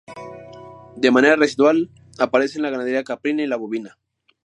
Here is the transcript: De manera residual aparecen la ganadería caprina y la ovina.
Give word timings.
De 0.95 1.11
manera 1.11 1.35
residual 1.35 1.91
aparecen 2.17 2.63
la 2.63 2.71
ganadería 2.71 3.03
caprina 3.03 3.43
y 3.43 3.47
la 3.47 3.57
ovina. 3.57 3.99